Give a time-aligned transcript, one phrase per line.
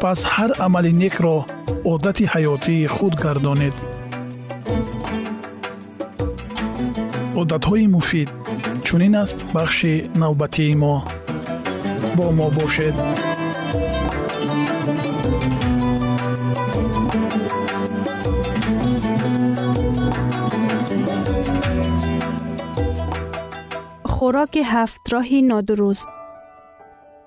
[0.00, 1.36] пас ҳар амали некро
[1.92, 3.74] одати ҳаётии худ гардонед
[7.40, 7.86] одатҳои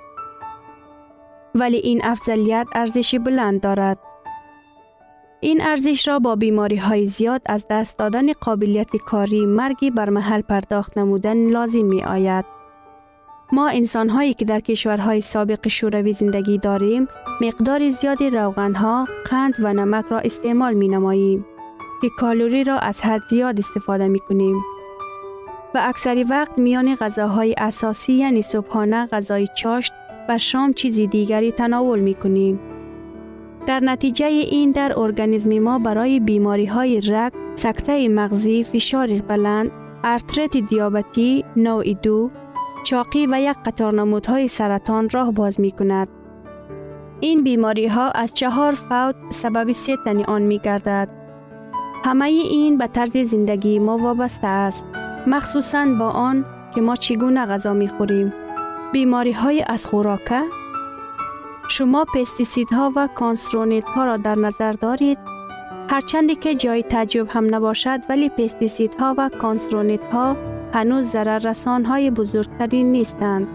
[1.61, 3.99] вале ин афзалият арзиши буланд дорад
[5.51, 11.87] ин арзишро бо бемориҳои зиёд аз даст додани қобилияти корӣ марги бармаҳал пардохт намудан лозим
[11.95, 12.47] меояд
[13.53, 17.09] ما انسان هایی که در کشورهای سابق شوروی زندگی داریم
[17.41, 21.47] مقدار زیادی روغن ها، قند و نمک را استعمال می نماییم
[22.03, 24.57] که کالوری را از حد زیاد استفاده می کنیم.
[25.75, 29.93] و اکثری وقت میان غذاهای اساسی یعنی صبحانه غذای چاشت
[30.29, 32.61] و شام چیزی دیگری تناول می کنیم.
[33.67, 39.71] در نتیجه این در ارگانیسم ما برای بیماری های رگ، سکته مغزی، فشار بلند،
[40.05, 42.31] ارترت دیابتی، نوع دو،
[42.85, 46.09] چاقی و یک قطار نمودهای سرطان راه باز می کند.
[47.21, 51.09] این بیماری ها از چهار فوت سبب سیتنی آن می گردد.
[52.05, 54.87] همه این به طرز زندگی ما وابسته است.
[55.27, 56.45] مخصوصاً با آن
[56.75, 58.33] که ما چگونه غذا می خوریم.
[58.93, 60.43] بیماری های از خوراکه
[61.69, 62.07] شما
[62.73, 65.19] ها و کانسرونیت ها را در نظر دارید
[65.91, 68.31] هرچندی که جای تعجب هم نباشد ولی
[69.01, 70.37] ها و کانسرونیت ها
[70.75, 73.47] هنوز ضرر رسان های بزرگتری نیستند.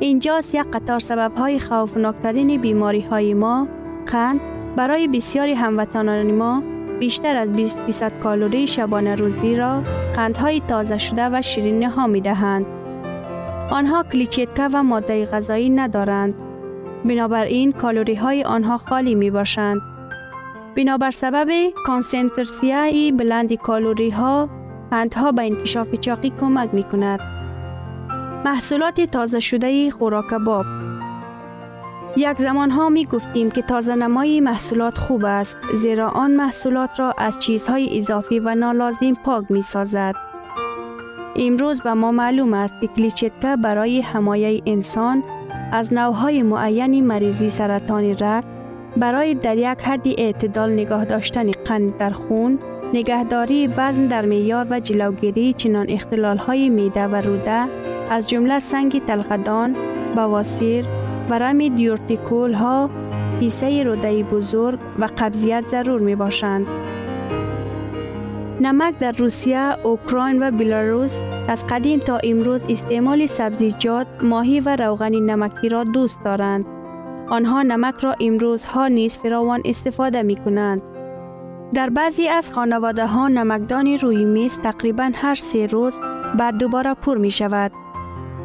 [0.00, 3.68] اینجاست یک قطار سبب های خوفناکترین بیماری های ما
[4.06, 4.40] قند
[4.76, 6.62] برای بسیاری هموطنان ما
[6.98, 9.82] بیشتر از 20 درصد کالری شبانه روزی را
[10.16, 12.66] قندهای تازه شده و شیرینی ها می دهند.
[13.70, 16.34] آنها کلیچیتکه و ماده غذایی ندارند.
[17.04, 19.80] بنابراین کالری های آنها خالی می باشند.
[20.76, 21.48] بنابر سبب
[21.86, 24.48] کانسنترسیای بلند کالری ها
[24.90, 27.20] قندها به انکشاف چاقی کمک می کند.
[28.44, 30.66] محصولات تازه شده خوراک باب
[32.16, 37.14] یک زمان ها می گفتیم که تازه نمای محصولات خوب است زیرا آن محصولات را
[37.18, 40.14] از چیزهای اضافی و نالازم پاک می سازد.
[41.36, 45.22] امروز به ما معلوم است که کلیچتکه برای حمایه انسان
[45.72, 48.44] از نوهای معینی مریضی سرطان رگ
[48.96, 52.58] برای در یک حد اعتدال نگاه داشتن قند در خون
[52.94, 57.66] نگهداری وزن در میار و جلوگیری چنان اختلال های میده و روده
[58.10, 59.76] از جمله سنگ تلخدان،
[60.14, 60.84] بواسیر،
[61.30, 62.90] ورم دیورتیکول ها،
[63.40, 66.66] کیسه روده بزرگ و قبضیت ضرور می باشند.
[68.60, 75.14] نمک در روسیه، اوکراین و بلاروس از قدیم تا امروز استعمال سبزیجات، ماهی و روغن
[75.14, 76.64] نمکی را دوست دارند.
[77.28, 80.82] آنها نمک را امروز ها نیز فراوان استفاده می کنند.
[81.74, 86.00] در بعضی از خانواده ها نمکدان روی میز تقریبا هر سه روز
[86.38, 87.72] بعد دوباره پر می شود.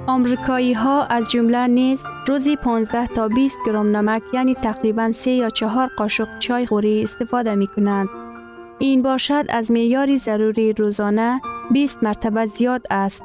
[0.08, 5.50] آمریکایی ها از جمله نیز روزی 15 تا 20 گرم نمک یعنی تقریبا 3 یا
[5.50, 8.10] 4 قاشق چای خوری استفاده می کنند.
[8.80, 11.42] این باشد از معیار ضروری روزانه
[11.72, 13.24] 20 مرتبه زیاد است.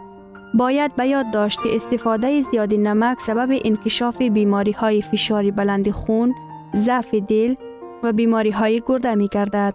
[0.55, 6.35] باید به یاد داشت که استفاده زیادی نمک سبب انکشاف بیماری های فشار بلند خون،
[6.76, 7.55] ضعف دل
[8.02, 9.75] و بیماری های گرده می گردد.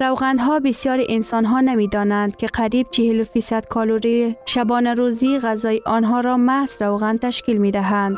[0.00, 6.20] ها بسیار انسان ها نمی دانند که قریب 40 فیصد کالوری شبانه روزی غذای آنها
[6.20, 8.16] را محض روغن تشکیل می دهند.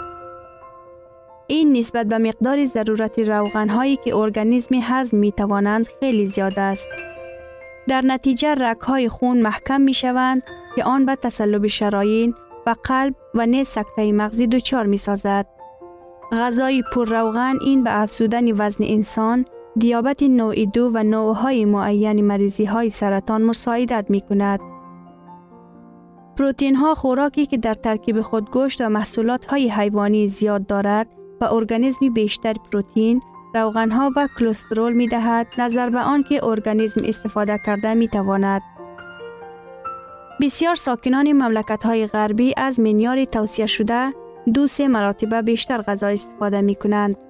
[1.46, 6.88] این نسبت به مقدار ضرورت روغن هایی که ارگانیسم هضم می توانند خیلی زیاد است.
[7.88, 10.43] در نتیجه رک های خون محکم می شوند
[10.76, 12.34] که آن به تسلب شراین
[12.67, 15.46] و قلب و نیز سکته مغزی دچار می سازد.
[16.32, 19.44] غذای پر روغن این به افزودن وزن انسان
[19.78, 24.61] دیابت نوع دو و نوعهای معین مریضی های سرطان مساعدت می کند.
[26.38, 31.08] پروتین ها خوراکی که در ترکیب خود گوشت و محصولات های حیوانی زیاد دارد
[31.40, 33.23] و ارگانیسم بیشتر پروتین،
[33.55, 38.62] روغن ها و کلسترول می دهد نظر به آن که ارگانیسم استفاده کرده می تواند.
[40.40, 44.12] بسیار ساکنان مملکت های غربی از منیار توصیه شده
[44.55, 47.25] دو سه مراتبه بیشتر غذا استفاده می کنند.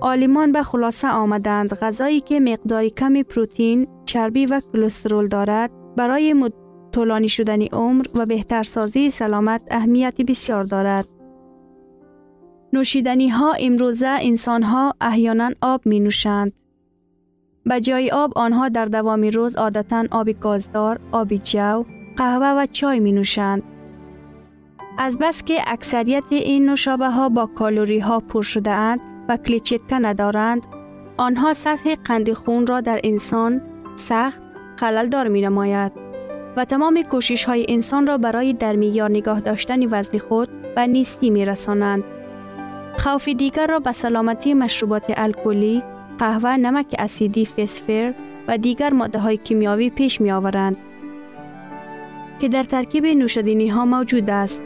[0.00, 6.50] آلیمان به خلاصه آمدند غذایی که مقداری کمی پروتین، چربی و کلسترول دارد برای
[6.92, 11.08] طولانی شدن عمر و بهترسازی سلامت اهمیت بسیار دارد.
[12.72, 16.52] نوشیدنی ها امروزه انسان ها احیانا آب می نوشند.
[17.66, 21.84] به جای آب آنها در دوام روز عادتا آب گازدار، آب جو،
[22.16, 23.62] قهوه و چای می نوشند.
[24.98, 29.98] از بس که اکثریت این نوشابه ها با کالوری ها پر شده اند و کلیچتکه
[29.98, 30.66] ندارند،
[31.16, 33.60] آنها سطح قند خون را در انسان
[33.96, 34.42] سخت
[34.76, 35.92] خلل دار می نماید
[36.56, 41.30] و تمام کوشش های انسان را برای در میار نگاه داشتن وزن خود و نیستی
[41.30, 42.04] می رسانند.
[42.98, 45.82] خوف دیگر را به سلامتی مشروبات الکلی،
[46.18, 48.14] قهوه، نمک اسیدی فسفر
[48.48, 50.76] و دیگر ماده های کیمیاوی پیش می آورند
[52.38, 54.62] که در ترکیب نوشدنی ها موجود است.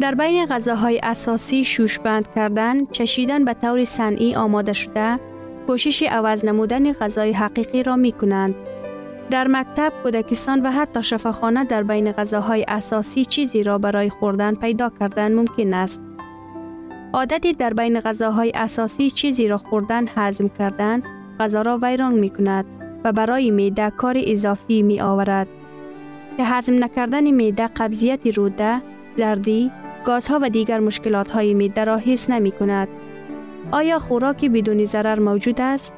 [0.00, 5.20] در بین غذاهای اساسی شوشبند کردن، چشیدن به طور صنعی آماده شده،
[5.66, 8.54] کوشش عوض نمودن غذای حقیقی را می کنند.
[9.30, 14.90] در مکتب، کودکستان و حتی شفاخانه در بین غذاهای اساسی چیزی را برای خوردن پیدا
[15.00, 16.02] کردن ممکن است.
[17.12, 21.02] عادتی در بین غذاهای اساسی چیزی را خوردن هضم کردن
[21.40, 22.64] غذا را ویران می کند
[23.04, 25.48] و برای میده کار اضافی می آورد
[26.36, 28.82] که هضم نکردن میده قبضیت روده،
[29.16, 29.70] زردی،
[30.04, 32.88] گازها و دیگر مشکلات های میده را حس نمی کند.
[33.72, 35.94] آیا خوراکی بدون ضرر موجود است؟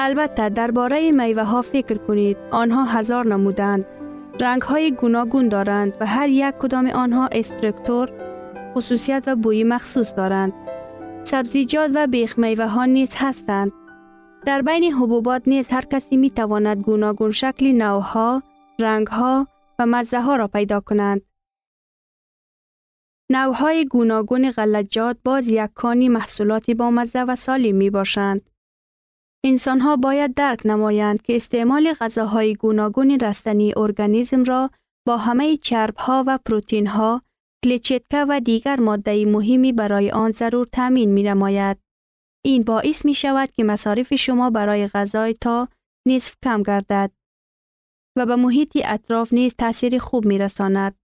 [0.00, 2.36] البته درباره میوه ها فکر کنید.
[2.50, 3.84] آنها هزار نمودند.
[4.40, 8.08] رنگ های گوناگون دارند و هر یک کدام آنها استرکتور
[8.74, 10.52] خصوصیت و بوی مخصوص دارند.
[11.24, 13.72] سبزیجات و بیخ میوه ها نیز هستند.
[14.46, 18.42] در بین حبوبات نیز هر کسی می تواند گوناگون شکل نوها،
[18.80, 19.46] رنگها
[19.78, 21.22] و مزه ها را پیدا کنند.
[23.30, 28.50] نوهای گوناگون غلجات باز یک کانی محصولاتی با مزه و سالم می باشند.
[29.44, 34.70] انسان ها باید درک نمایند که استعمال غذاهای گوناگون رستنی ارگانیسم را
[35.06, 37.22] با همه چرب ها و پروتین ها،
[37.64, 41.78] کلیچتکه و دیگر ماده مهمی برای آن ضرور تامین می نماید.
[42.44, 45.68] این باعث می شود که مصارف شما برای غذای تا
[46.08, 47.10] نصف کم گردد
[48.18, 50.99] و به محیط اطراف نیز تاثیر خوب می رساند.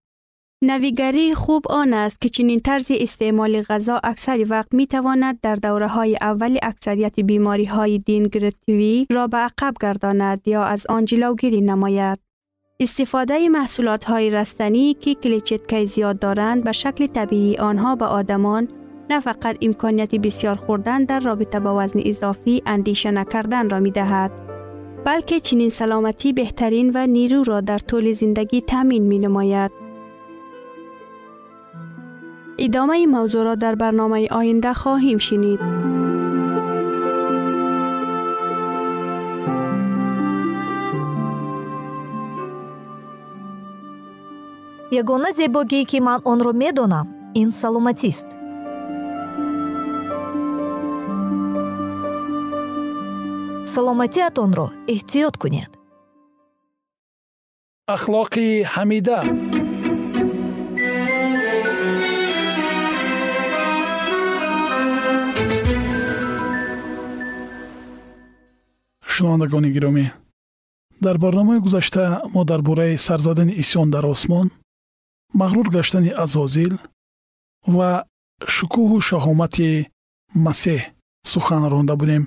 [0.63, 5.89] نویگری خوب آن است که چنین طرز استعمال غذا اکثر وقت می تواند در دوره
[5.89, 12.19] های اول اکثریت بیماری های دینگرتوی را به عقب گرداند یا از آن جلوگیری نماید.
[12.81, 18.69] استفاده محصولات های رستنی که کلیچتکه زیاد دارند به شکل طبیعی آنها به آدمان
[19.11, 24.33] نه فقط امکانیت بسیار خوردن در رابطه با وزن اضافی اندیشه نکردن را می دهد
[25.05, 29.86] بلکه چنین سلامتی بهترین و نیرو را در طول زندگی تامین می نماید.
[32.65, 35.61] идомаи мавзӯъро дар барномаи оинда хоҳем шинид.
[45.01, 47.07] Ягона зебогие ки ман онро медонам
[47.41, 48.29] ин саломатист.
[53.75, 55.71] Саломатиатонро эҳтиёт кунед.
[57.95, 59.19] Ахлоқи ҳамида.
[69.17, 70.07] Шунавандагони гиромӣ.
[71.05, 72.05] Дар барномаи гузашта
[72.35, 74.47] мо дар бораи сарзадани исён дар осмон
[75.41, 76.75] мағрур гаштани азозил
[77.77, 77.91] ва
[78.55, 79.71] шукӯҳу шаҳомати
[80.47, 80.81] масеҳ
[81.31, 82.23] сухан ронда будем.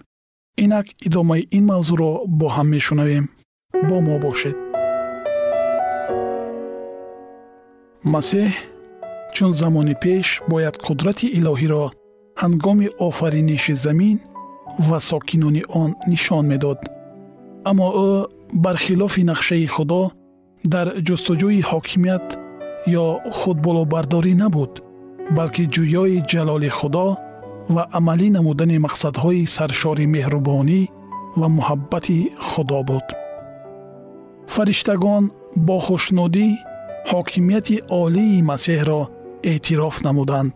[0.63, 3.25] Инак идомаи ин мавзӯъро бо ҳам мешунавем.
[3.87, 4.57] Бо мо бошед.
[8.13, 8.49] Масеҳ
[9.35, 11.85] чун замони пеш бояд қудрати илоҳиро
[12.41, 14.17] ҳангоми офариниши замин
[14.87, 16.79] ва сокинони он нишон медод.
[17.69, 18.09] Аммо ӯ
[18.63, 20.01] бархилофи нақшаи худо
[20.73, 22.27] дар ҷустуҷӯи ҳокимият
[23.03, 23.05] ё
[23.37, 24.73] худболобардорӣ набуд
[25.37, 27.07] балки ҷӯёи ҷалоли худо
[27.75, 30.81] ва амалӣ намудани мақсадҳои саршори меҳрубонӣ
[31.39, 32.19] ва муҳаббати
[32.49, 33.07] худо буд.
[34.53, 35.23] Фариштагон
[35.67, 36.47] бо хушнудӣ
[37.11, 39.01] ҳокимияти олии масеҳро
[39.51, 40.53] эътироф намуданд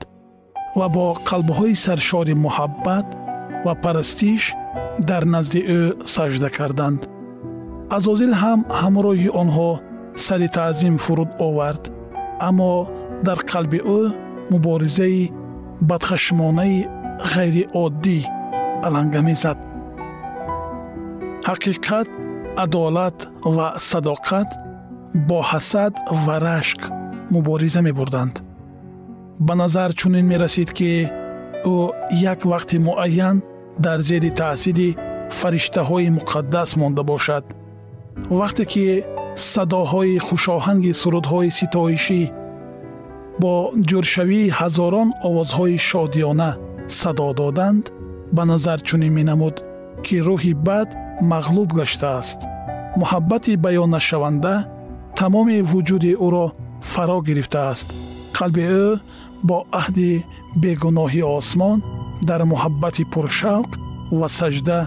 [0.79, 3.07] ва бо қалбҳои саршори муҳаббат
[3.65, 4.43] ва парастиш
[5.09, 5.81] дар назди ӯ
[6.13, 7.01] сажда карданд.
[7.97, 9.71] Азозил ҳам ҳамроҳи онҳо
[10.25, 11.83] сари таъзим фуруд овард
[12.47, 12.71] аммо
[13.27, 14.01] дар қалби ӯ
[14.51, 15.31] муборизаи
[15.89, 16.77] бадхашмонаи
[17.33, 18.19] ғайриоддӣ
[18.87, 19.57] аланга мезад.
[21.49, 22.07] Ҳақиқат
[22.63, 23.17] адолат
[23.55, 24.49] ва садоқат
[25.27, 25.93] бо ҳасад
[26.25, 26.81] ва рашк
[27.33, 28.35] мубориза мебурданд.
[29.45, 30.91] Ба назар чунин мерасид ки
[31.73, 31.75] ӯ
[32.31, 33.37] як вақти муайян
[33.79, 34.89] дар зери таъсири
[35.39, 37.43] фариштаҳои муқаддас монда бошад.
[38.39, 38.85] Вақте ки
[39.51, 42.21] садоҳои хушоҳанги сурудҳои ситоишӣ
[43.41, 43.53] бо
[43.89, 46.51] ҷӯршавии ҳазорон овозҳои шодиёна
[46.99, 47.83] садо доданд
[48.35, 49.55] ба назар чунин менамуд
[50.05, 50.89] ки рӯҳи бад
[51.31, 52.39] мағлуб гаштааст.
[53.01, 54.55] Муҳаббати баённашаванда
[55.19, 56.47] тамоми вуҷуди ӯро
[56.91, 57.87] фаро гирифтааст.
[58.37, 58.87] Қалби ӯ
[59.47, 60.11] бо аҳди
[60.63, 61.77] бегуноҳи осмон
[62.29, 63.69] дар муҳаббати пуршавқ
[64.19, 64.79] ва сажда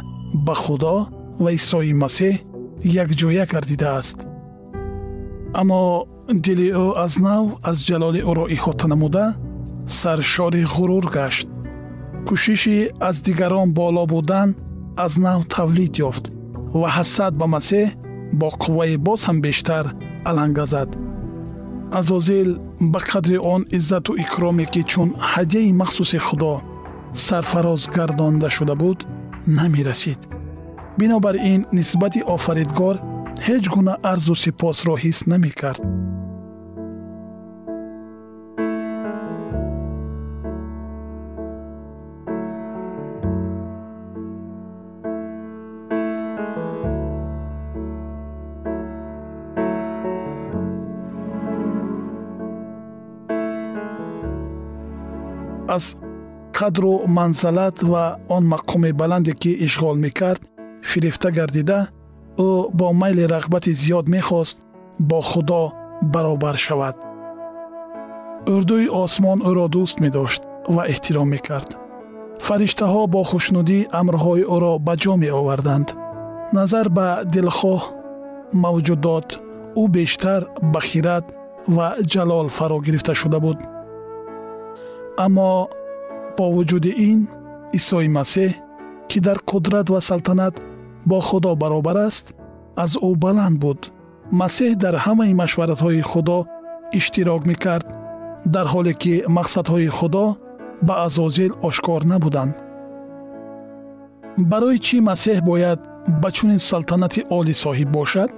[0.46, 0.96] ба худо
[1.42, 2.34] ва исои масеҳ
[3.02, 4.18] якҷоя гардидааст.
[5.60, 5.82] Аммо
[6.44, 9.26] дили ӯ аз нав аз ҷалоли ӯро иҳота намуда
[10.00, 11.48] саршори ғурур гашт.
[12.26, 12.78] Кӯшиши
[13.08, 14.48] аз дигарон боло будан
[15.04, 16.24] аз нав тавлид ёфт
[16.80, 17.86] ва ҳасад ба масеҳ
[18.40, 19.84] бо қувваи боз ҳам бештар
[20.30, 20.90] аланга зад.
[21.98, 22.50] Азозил
[22.92, 26.54] ба қадри он иззату икроме ки чун ҳадияи махсуси худо
[27.16, 29.06] сарфароз гардонда шуда буд
[29.46, 30.18] намерасид
[30.98, 32.96] бинобар ин нисбати офаридгор
[33.46, 35.82] ҳеҷ гуна арзу сипосро ҳис намекард
[55.76, 55.96] аз
[56.58, 60.42] қадру манзалат ва он мақоми баланде ки ишғол мекард
[60.90, 61.88] фирифта гардида
[62.38, 64.58] ӯ бо майли рағбати зиёд мехост
[64.98, 65.72] бо худо
[66.02, 66.96] баробар шавад.
[68.54, 70.42] Урдуи осмон ӯро дӯст медошт
[70.74, 71.70] ва эҳтиром мекард.
[72.46, 75.88] Фариштаҳо бо хушнудӣ амрҳои ӯро ба ҷо меоварданд.
[76.56, 77.82] Назар ба дилхоҳ
[78.64, 79.28] мавҷудот
[79.80, 80.40] ӯ бештар
[80.72, 81.24] ба хират
[81.76, 83.58] ва ҷалол фаро гирифта шуда буд.
[85.24, 85.50] Аммо
[86.36, 87.20] бо вуҷуди ин
[87.78, 88.52] исои масеҳ
[89.08, 90.54] ки дар қудрат ва салтанат
[91.08, 92.26] бо худо баробар аст
[92.84, 93.80] аз ӯ баланд буд.
[94.40, 96.38] Масеҳ дар ҳамаи машваратҳои худо
[96.98, 97.86] иштирок мекард
[98.54, 100.24] дар ҳоле ки мақсадҳои худо
[100.86, 102.54] ба азозил ошкор набуданд.
[104.50, 105.80] Барои чӣ масеҳ бояд
[106.22, 108.30] ба чунин салтанати олӣ соҳиб бошад?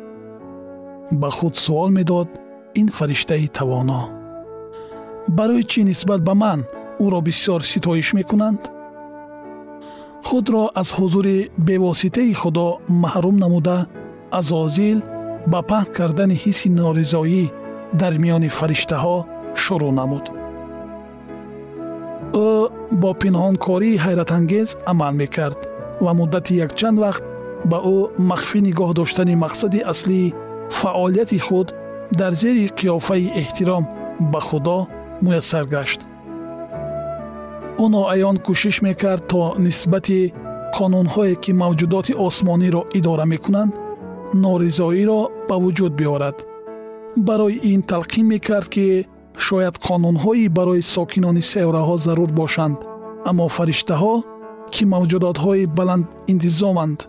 [1.21, 2.29] Ба худ суол медод
[2.81, 4.03] ин фариштаи тавоно.
[5.39, 6.61] Барои чӣ нисбат ба ман
[7.05, 8.63] ӯро бисёр ситоиш мекунанд?
[10.29, 11.39] Худро аз ҳузури
[11.69, 12.67] бевоситаи худо
[13.03, 13.77] маҳрум намуда
[14.39, 14.99] азозил
[15.53, 17.45] ба паҳн кардани ҳисси норизоӣ
[18.01, 19.17] дар миёни фариштаҳо
[19.63, 20.25] шурӯъ намуд.
[22.47, 22.51] Ӯ
[23.03, 25.61] бо пинҳонкории ҳайратангез амал мекард
[26.05, 27.25] ва муддати якчанд вақт
[27.71, 27.99] ба ӯ
[28.31, 30.35] махфӣ нигоҳ доштани мақсади аслии
[30.79, 31.69] фаъолияти худ
[32.21, 33.85] дар зери қиёфаи эҳтиром
[34.33, 34.79] ба худо
[35.25, 36.01] муяссар гашт
[37.85, 40.21] ӯ ноаён кӯшиш мекард то нисбати
[40.77, 43.73] қонунҳое ки мавҷудоти осмониро идора мекунанд
[44.43, 46.37] норизоиро ба вуҷуд биёрад.
[47.27, 48.87] Барои ин талқин мекард ки
[49.47, 52.79] шояд қонунҳои барои сокинони сайёраҳо зарур бошанд
[53.31, 54.15] аммо фариштаҳо
[54.75, 57.01] ки мавҷудотҳои баландинтизоманд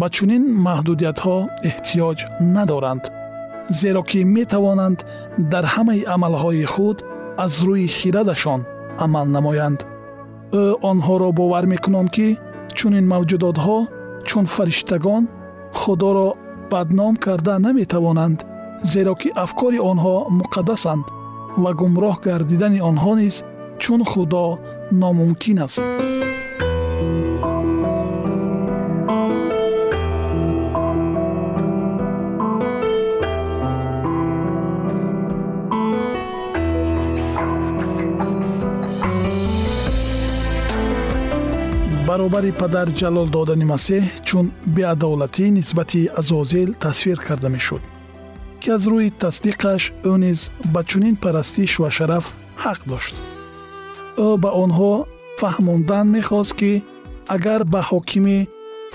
[0.00, 1.36] ба чунин маҳдудиятҳо
[1.68, 2.18] эҳтиёҷ
[2.56, 3.04] надоранд
[3.80, 4.98] зеро ки метавонанд
[5.52, 6.98] дар ҳамаи амалҳои худ
[7.44, 8.60] аз рӯи хирадашон
[9.04, 9.80] амал намоянд
[10.52, 12.28] ӯ онҳоро бовар мекунанд ки
[12.76, 13.78] чунин мавҷудотҳо
[14.28, 15.24] чун фариштагон
[15.80, 16.28] худоро
[16.70, 18.38] бадном карда наметавонанд
[18.92, 21.04] зеро ки афкори онҳо муқаддасанд
[21.62, 23.36] ва гумроҳ гардидани онҳо низ
[23.82, 24.44] чун худо
[25.02, 25.82] номумкин аст
[42.08, 44.46] баробари падар ҷалол додани масеҳ чун
[44.76, 47.82] беадолатӣ нисбати азозил тасвир карда мешуд
[48.60, 50.40] ки аз рӯи тасдиқаш ӯ низ
[50.72, 52.26] ба чунин парастиш ва шараф
[52.64, 53.14] ҳақ дошт.
[54.26, 54.92] Ӯ ба онҳо
[55.40, 56.72] фаҳмондан мехост ки
[57.34, 58.38] агар ба ҳокими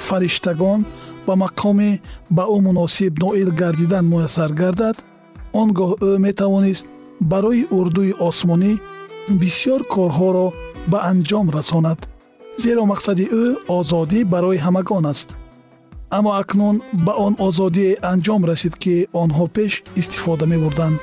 [0.07, 0.79] фариштагон
[1.27, 1.91] ба мақоми
[2.35, 4.97] ба ӯ муносиб ноил гардидан муяссар гардад
[5.61, 6.85] он гоҳ ӯ метавонист
[7.31, 8.73] барои урдуи осмонӣ
[9.41, 10.47] бисьёр корҳоро
[10.91, 11.99] ба анҷом расонад
[12.63, 13.45] зеро мақсади ӯ
[13.77, 15.29] озодӣ барои ҳамагон аст.
[16.17, 20.97] Аммо акнун ба он озодие анҷом расид ки онҳо пеш истифода мебурданд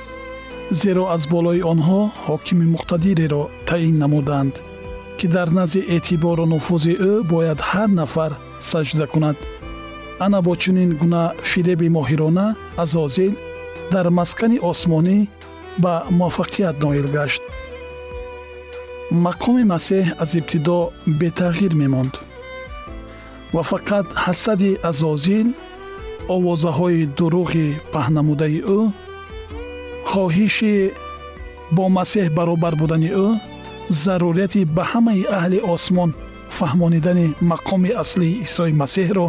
[0.81, 4.53] зеро аз болои онҳо ҳокими муқтадиреро таъин намуданд
[5.17, 8.31] ки дар назди эътибору нуфузи ӯ бояд ҳар нафар
[8.71, 9.37] саҷда кунад.
[10.25, 12.47] Ана бо чунин гуна фиреби моҳирона
[12.83, 13.33] азозил
[13.93, 15.17] дар маскани осмонӣ
[15.83, 17.41] ба муваффақият ноил гашт
[19.11, 22.13] мақоми масеҳ аз ибтидо бетағйир мемонд.
[23.53, 25.47] Ва фақат ҳасади азозил
[26.35, 28.79] овозаҳои дурӯғи паҳнамудаи ӯ
[30.09, 30.75] хоҳиши
[31.75, 33.27] бо масеҳ баробар будани ӯ
[34.03, 36.09] зарурияти ба ҳамаи аҳли осмон
[36.57, 39.27] фаҳмонидани мақоми аслии исои масеҳро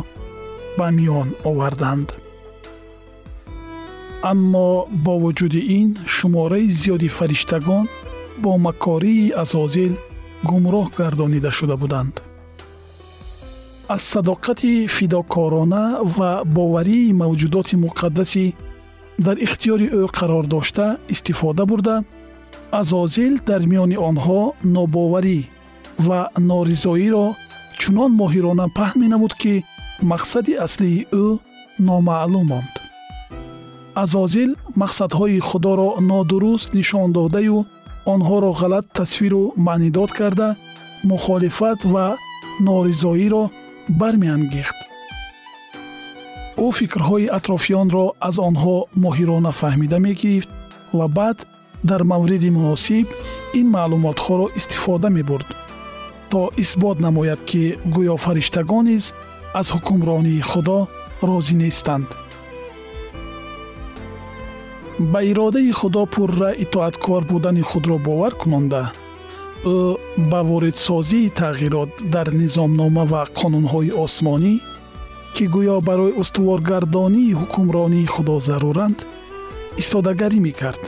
[0.79, 2.09] ба миён оварданд.
[4.31, 4.69] Аммо
[5.05, 7.85] бо вуҷуди ин шумораи зиёди фариштагон
[8.43, 9.95] бо макории азозил
[10.49, 12.15] гумроҳ гардонида шуда буданд.
[13.95, 15.85] Аз садоқати фидокорона
[16.17, 18.47] ва боварии мавҷудоти муқаддасӣ
[19.27, 21.97] дар ихтиёри ӯ қарор дошта истифода бурда
[22.81, 24.41] азозил дар миёни онҳо
[24.75, 25.41] нобоварӣ
[26.07, 27.27] ва норизоиро
[27.81, 29.55] чунон моҳирона паҳн менамуд ки
[30.13, 31.27] мақсади аслии ӯ
[31.89, 32.75] номаълум монд.
[34.03, 34.51] Азозил
[34.83, 37.59] мақсадҳои худоро нодуруст нишон додаю
[38.07, 40.57] онҳоро ғалат тасвиру маънидод карда
[41.05, 42.07] мухолифат ва
[42.67, 43.51] норизоиро
[44.01, 44.79] бармеангехт.
[46.65, 50.51] Ӯ фикрҳои атрофиёнро аз онҳо моҳирона фаҳмида мегирифт
[50.99, 51.39] ва баъд
[51.91, 53.07] дар мавриди муносиб
[53.61, 55.49] ин маълумотҳоро истифода мебурд
[56.31, 57.63] то исбот намояд ки
[57.95, 59.05] гӯё фариштагон низ
[59.61, 60.79] аз ҳукмронии худо
[61.29, 62.09] розӣ нестанд
[65.01, 68.93] ба иродаи худо пурра итоаткор будани худро бовар кунонда.
[69.65, 69.97] Ӯ
[70.31, 74.55] ба воридсозии тағйирот дар низомнома ва қонунҳои осмонӣ
[75.35, 78.99] ки гӯё барои устуворгардонии ҳукмронии худо заруранд
[79.83, 80.83] истодагарӣ мекард.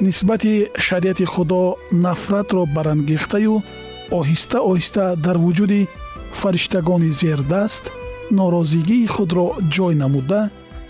[0.00, 1.62] Нисбати шариати худо
[2.06, 3.54] нафратро барангехтаю
[4.20, 5.88] оҳиста оҳиста дар вуҷуди
[6.40, 7.84] фариштагони зердаст
[8.38, 10.40] норозигии худро ҷой намуда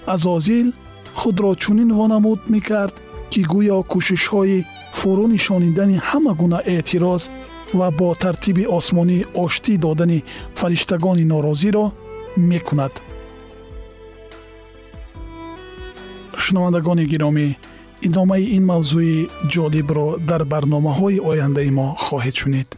[0.06, 0.72] азозил
[1.14, 2.94] худро чунин вонамуд мекард
[3.30, 4.64] ки гӯё кӯшишҳои
[4.98, 7.22] фурӯ нишонидани ҳама гуна эътироз
[7.78, 10.24] ва бо тартиби осмонӣ оштӣ додани
[10.58, 11.84] фариштагони норозиро
[12.50, 12.94] мекунад.
[16.42, 17.46] Шунавандагони гиромӣ
[18.06, 22.68] идомаи ин мавзӯи ҷолибро дар барномаҳои ояндаи мо хоҳед шунид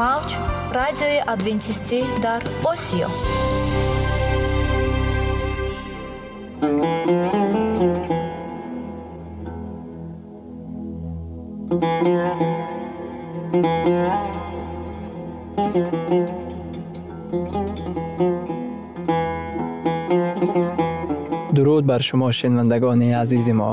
[0.00, 0.30] мавҷ
[0.78, 3.08] радиои адвентистӣ дар осиё.
[21.54, 23.72] Дуруд бар шумо шенвандагони азизи мо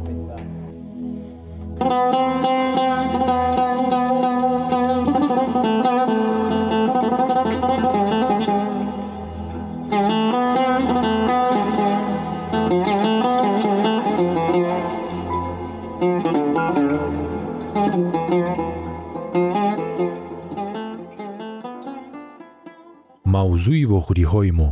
[23.51, 24.69] мавзӯи вохӯриҳои мо.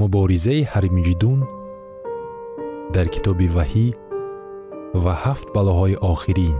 [0.00, 1.40] Муборизаи ҳармиҷидун
[2.94, 3.86] дар китоби ваҳӣ
[5.02, 6.58] ва ҳафт балоҳои охирин.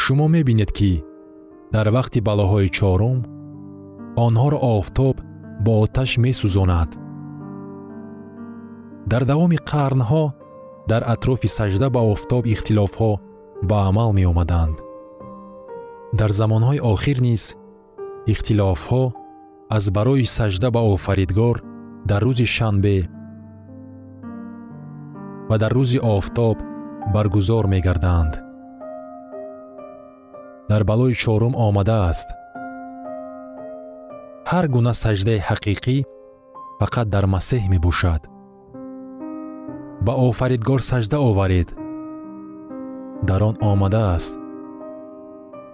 [0.00, 0.92] Шумо мебинед ки
[1.74, 3.18] дар вақти балоҳои чорум
[4.26, 5.16] онҳоро офтоб
[5.64, 6.90] бо оташ месӯзонад.
[9.10, 10.24] Дар давоми қарнҳо
[10.90, 13.12] дар атрофи сажда ба офтоб ихтилофҳо
[13.68, 14.76] ба амал меомаданд.
[16.18, 17.44] Дар замонҳои охир низ
[18.26, 19.12] ихтилофҳо
[19.76, 21.56] аз барои сажда ба офаридгор
[22.10, 22.98] дар рӯзи шанбе
[25.48, 26.56] ва дар рӯзи офтоб
[27.14, 28.34] баргузор мегарданд.
[30.70, 32.28] Дар балои чорум омадааст.
[34.50, 35.96] Ҳар гуна саҷдаи ҳақиқӣ
[36.80, 38.22] фақат дар масеҳ мебошад.
[40.06, 41.68] Ба офаридгор саҷда оваред.
[43.28, 44.32] Дар он омадааст.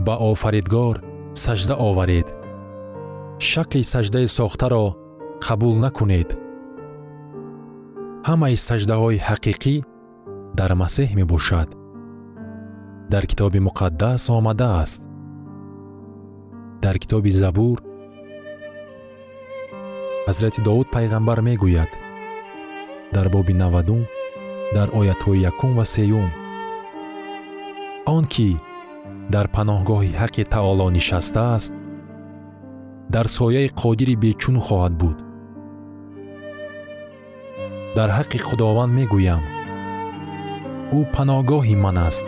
[0.07, 0.97] Ба офаридгор
[1.45, 2.29] саҷда оваред.
[3.49, 4.85] Шакли саҷдаи сохтаро
[5.45, 6.29] қабул накунед.
[8.29, 9.75] Ҳамаи саҷдаҳои ҳақиқӣ
[10.59, 11.69] дар масеҳ мебошад.
[13.13, 15.01] Дар китоби муқаддас омадааст.
[16.85, 17.79] Дар китоби забур
[20.29, 21.93] ҳазрати довуд пайғамбар мегӯяд.
[23.15, 24.03] Дар боби навадум
[24.77, 26.29] дар оятҳои якум ва сеюм.
[28.15, 28.49] Он ки
[29.35, 31.73] дар паноҳгоҳи ҳаққи таоло нишастааст
[33.15, 35.17] дар сояи қодири бечун хоҳад буд.
[37.97, 39.43] Дар ҳаққи худованд мегӯям
[40.97, 42.27] ӯ паноҳгоҳи ман аст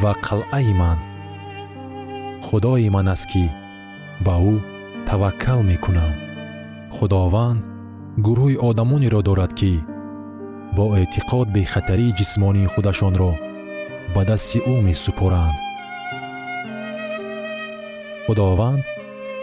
[0.00, 0.98] ва қалъаи ман.
[2.46, 3.44] Худои ман аст ки
[4.26, 4.54] ба ӯ
[5.08, 6.12] таваккал мекунам.
[6.96, 7.60] Худованд
[8.26, 9.72] гурӯҳи одамонеро дорад ки
[10.76, 13.32] бо эътиқод бехатарии ҷисмонии худашонро
[14.14, 15.67] ба дасти ӯ месупоранд
[18.28, 18.82] худованд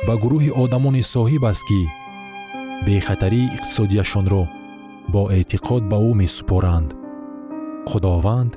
[0.08, 1.82] ба гурӯҳи одамоне соҳиб аст ки
[2.86, 4.43] бехатарии иқтисодияшонро
[5.13, 6.89] бо эътиқод ба ӯ месупоранд.
[7.89, 8.52] Худованд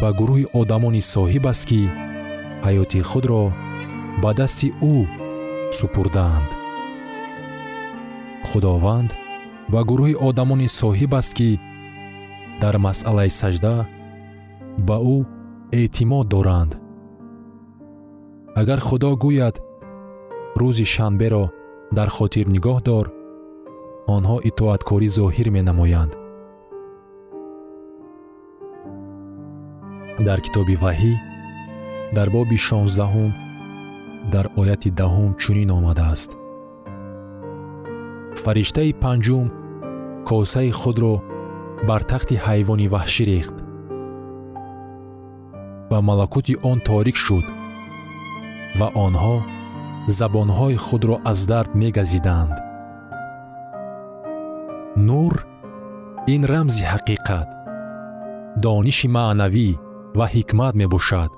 [0.00, 1.80] ба гурӯҳи одамони соҳиб аст ки
[2.64, 3.42] ҳаёти худро
[4.22, 4.94] ба дасти ӯ
[5.78, 6.50] супурдаанд.
[8.48, 9.10] Худованд
[9.72, 11.50] ба гурӯҳи одамони соҳиб аст ки
[12.62, 13.74] дар масъалаи саҷда
[14.88, 15.16] ба ӯ
[15.78, 16.72] эътимод доранд
[18.60, 19.56] агар худо гӯяд
[20.60, 21.44] рӯзи шанберо
[21.96, 23.06] дар хотир нигоҳ дор
[24.14, 26.12] онҳо итоаткорӣ зоҳир менамоянд.
[30.26, 31.14] Дар китоби ваҳӣ
[32.16, 33.30] дар боби шонздаҳум
[34.34, 36.30] дар ояти даҳум чунин омадааст.
[38.42, 39.46] Фариштаи панҷум
[40.28, 41.14] косаи худро
[41.88, 43.56] бар тахти ҳайвони ваҳшӣ рехт
[45.90, 47.46] ва малакути он торик шуд
[48.78, 49.36] ва онҳо
[50.18, 52.56] забонҳои худро аз дард мегазиданд.
[55.08, 55.34] Нур
[56.34, 57.48] ин рамзи ҳақиқат
[58.64, 59.70] дониши маънавӣ
[60.18, 61.30] ва ҳикмат мебошад.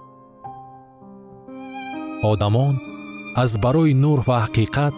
[2.32, 2.74] Одамон
[3.42, 4.94] аз барои нур ва ҳақиқат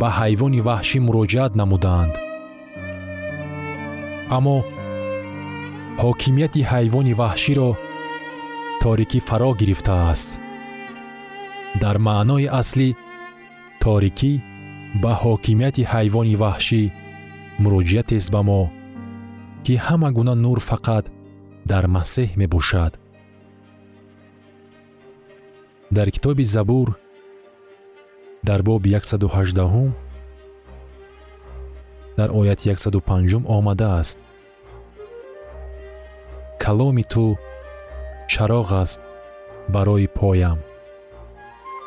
[0.00, 2.14] ба ҳайвони ваҳшӣ муроҷиат намуданд.
[4.36, 4.56] Аммо
[6.02, 7.70] ҳокимияти ҳайвони ваҳширо
[8.82, 10.30] торикӣ фаро гирифтааст
[11.82, 12.88] дар маънои аслӣ
[13.82, 14.32] торикӣ
[15.02, 16.82] ба ҳокимияти ҳайвони ваҳшӣ
[17.62, 18.62] муроҷиатест ба мо
[19.64, 21.04] ки ҳама гуна нур фақат
[21.70, 22.92] дар масеҳ мебошад.
[25.96, 26.88] Дар китоби забур
[28.48, 29.92] дар боби 118
[32.18, 34.18] дар ояти 105 омадааст.
[36.62, 37.24] Каломи ту
[38.32, 39.00] чароғ аст
[39.74, 40.58] барои поям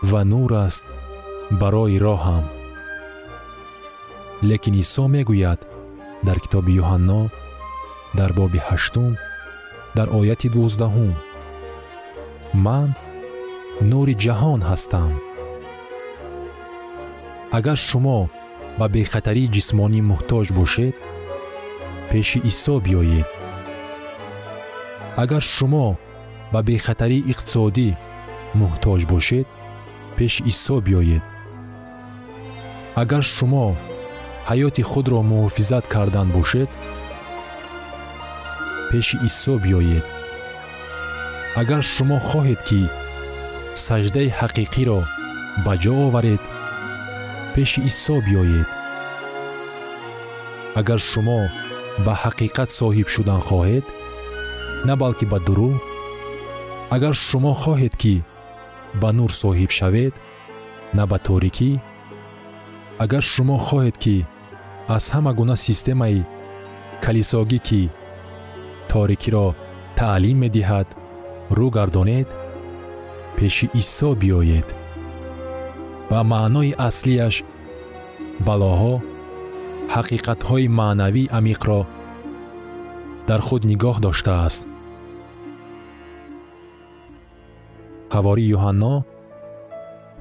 [0.09, 0.83] ва нур аст
[1.51, 2.45] барои роҳам.
[4.49, 5.61] Лекин исо мегӯяд
[6.27, 7.21] дар китоби юҳанно
[8.17, 9.11] дар боби ҳаштум
[9.97, 11.13] дар ояти дувоздаҳум
[12.65, 12.89] ман
[13.91, 15.11] нури ҷаҳон ҳастам.
[17.57, 18.19] Агар шумо
[18.79, 20.95] ба бехатарии ҷисмонӣ муҳтоҷ бошед
[22.09, 23.29] пеши исо биёед.
[25.23, 25.87] Агар шумо
[26.53, 27.89] ба бехатарии иқтисодӣ
[28.61, 29.47] муҳтоҷ бошед
[30.21, 31.23] пеши исо биёед
[33.01, 33.65] агар шумо
[34.49, 36.69] ҳаёти худро муҳофизат кардан бошед
[38.89, 40.05] пеши исо биёед
[41.61, 42.81] агар шумо хоҳед ки
[43.85, 44.99] саҷдаи ҳақиқиро
[45.65, 46.43] ба ҷо оваред
[47.53, 48.69] пеши исо биёед
[50.79, 51.39] агар шумо
[52.05, 53.85] ба ҳақиқат соҳиб шудан хоҳед
[54.87, 55.75] на балки ба дурӯғ
[56.95, 58.15] агар шумо хоҳед ки
[59.01, 60.13] ба нур соҳиб шавед
[60.97, 61.71] на ба торикӣ.
[63.03, 64.17] Агар шумо хоҳед ки
[64.95, 66.19] аз ҳама гуна системаи
[67.03, 67.81] калисогӣ ки
[68.91, 69.47] торикиро
[69.99, 70.87] таълим медиҳад
[71.57, 72.29] рӯ гардонед
[73.35, 74.67] пеши исо биёед.
[76.09, 77.35] Ба маънои аслияш
[78.47, 78.95] балоҳо
[79.93, 81.81] ҳақиқатҳои маънавии амиқро
[83.29, 84.61] дар худ нигоҳ доштааст
[88.13, 88.95] ҳавори юҳанно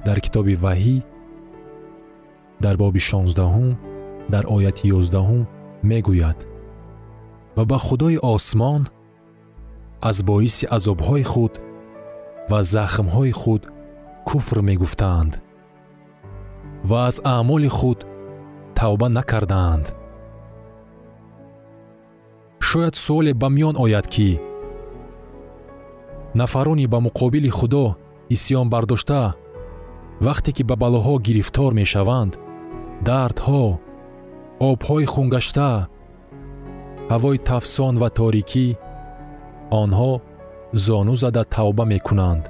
[0.05, 0.97] дар китоби ваҳӣ
[2.63, 3.69] дар боби шонздаҳум
[4.33, 5.43] дар ояти ёздаҳум
[5.89, 6.39] мегӯяд
[7.55, 8.81] ва ба худои осмон
[10.09, 11.53] аз боиси азобҳои худ
[12.51, 13.63] ва захмҳои худ
[14.29, 15.33] куфр мегуфтаанд
[16.89, 17.99] ва аз аъмоли худ
[18.75, 19.85] тавба накардаанд.
[22.59, 24.29] Шояд суоле ба миён ояд ки
[26.35, 27.95] нафарони ба муқобили худо
[28.29, 29.35] исьён бардошта
[30.21, 32.33] вақте ки ба балоҳо гирифтор мешаванд
[33.07, 33.63] дардҳо
[34.69, 35.71] обҳои хунгашта
[37.11, 38.67] ҳавои тафсон ва торикӣ
[39.81, 40.11] онҳо
[40.85, 42.43] зону зада тавба мекунанд.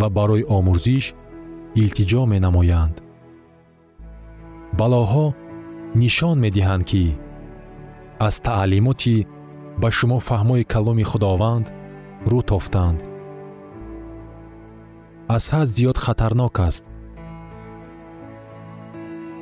[0.00, 1.04] Ва барои омӯзиш
[1.82, 2.96] илтиҷо менамоянд.
[4.78, 5.26] Балоҳо
[6.02, 7.04] нишон медиҳанд ки
[8.26, 9.16] аз таълимоти
[9.80, 11.66] ба шумо фаҳмои каломи худованд
[12.30, 12.98] рӯ тофтанд.
[15.36, 16.84] Аз ҳад зиёд хатарнок аст.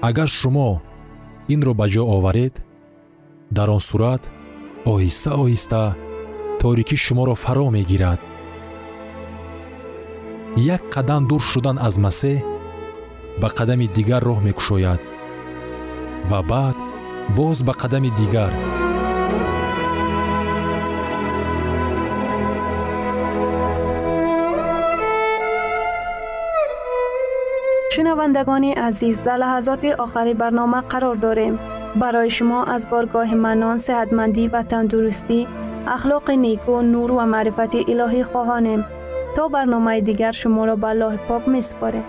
[0.08, 0.70] Агар шумо
[1.54, 2.54] инро ба ҷо оваред
[3.56, 4.22] дар он сурат
[4.92, 5.82] оҳиста оҳиста
[6.60, 8.20] торикӣ шуморо фаро мегирад.
[10.74, 12.38] Як қадам дур шудан аз масеҳ
[13.40, 15.00] ба қадами дигар роҳ мекушояд
[16.30, 16.76] ва баъд
[17.36, 18.52] боз ба қадами дигар
[27.96, 31.54] шунавандагони азиз дар лаҳазоти охари барнома қарор дорем
[32.02, 35.40] барои шумо аз боргоҳи манон сеҳатмандӣ ва тандурустӣ
[35.96, 38.80] ахлоқи неку нур ва маърифати илоҳӣ хоҳонем
[39.36, 42.04] то барномаи дигар шуморо ба аллоҳи пок месупорем